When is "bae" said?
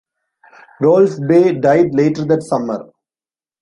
1.29-1.53